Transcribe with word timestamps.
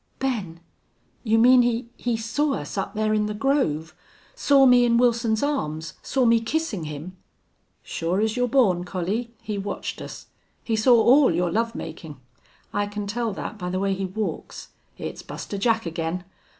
"Ben, 0.17 0.61
you 1.23 1.37
mean 1.37 1.61
he 1.61 1.87
he 1.95 2.17
saw 2.17 2.55
us 2.55 2.75
up 2.75 2.95
there 2.95 3.13
in 3.13 3.27
the 3.27 3.35
grove? 3.35 3.93
Saw 4.33 4.65
me 4.65 4.83
in 4.83 4.97
Wilson's 4.97 5.43
arms 5.43 5.93
saw 6.01 6.25
me 6.25 6.39
kissing 6.39 6.85
him?" 6.85 7.15
"Sure 7.83 8.19
as 8.19 8.35
you're 8.35 8.47
born, 8.47 8.83
Collie. 8.83 9.31
He 9.43 9.59
watched 9.59 10.01
us. 10.01 10.25
He 10.63 10.75
saw 10.75 10.99
all 10.99 11.31
your 11.31 11.51
love 11.51 11.75
makin'. 11.75 12.17
I 12.73 12.87
can 12.87 13.05
tell 13.05 13.31
that 13.33 13.59
by 13.59 13.69
the 13.69 13.77
way 13.79 13.93
he 13.93 14.05
walks. 14.05 14.69
It's 14.97 15.21
Buster 15.21 15.59
Jack 15.59 15.85
again! 15.85 16.23